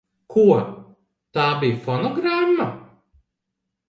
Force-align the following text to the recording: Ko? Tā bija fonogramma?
Ko? 0.35 0.45
Tā 1.37 1.45
bija 1.63 1.77
fonogramma? 1.83 2.67